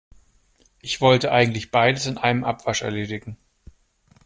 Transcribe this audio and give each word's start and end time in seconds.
Ich 0.81 0.99
wollte 0.99 1.31
eigentlich 1.31 1.69
beides 1.69 2.07
in 2.07 2.17
einem 2.17 2.43
Abwasch 2.43 2.81
erledigen. 2.81 3.37